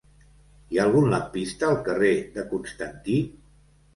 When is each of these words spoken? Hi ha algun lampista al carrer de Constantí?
Hi 0.75 0.79
ha 0.79 0.85
algun 0.85 1.09
lampista 1.13 1.69
al 1.73 1.77
carrer 1.89 2.11
de 2.37 2.45
Constantí? 2.53 3.21